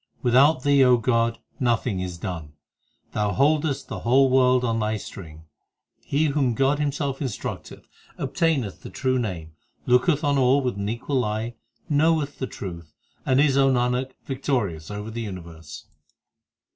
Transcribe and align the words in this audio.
Without 0.23 0.63
Thee, 0.63 0.83
O 0.83 0.97
God, 0.97 1.37
nothing 1.59 1.99
is 1.99 2.17
done; 2.17 2.53
Thou 3.11 3.33
holdest 3.33 3.87
the 3.87 3.99
whole 3.99 4.31
world 4.31 4.63
on 4.63 4.79
Thy 4.79 4.97
string. 4.97 5.43
He 5.99 6.25
whom 6.25 6.55
God 6.55 6.79
Himself 6.79 7.21
instruct 7.21 7.71
eth, 7.71 7.85
Obtaineth 8.17 8.81
the 8.81 8.89
true 8.89 9.19
Name, 9.19 9.51
Looketh 9.85 10.23
on 10.23 10.39
all 10.39 10.61
with 10.61 10.75
an 10.77 10.89
equal 10.89 11.23
eye, 11.23 11.53
knoweth 11.87 12.39
the 12.39 12.47
truth, 12.47 12.95
And 13.27 13.39
is, 13.39 13.57
O 13.57 13.69
Nanak, 13.71 14.13
victorious 14.25 14.89
over 14.89 15.11
the 15.11 15.21
universe. 15.21 15.85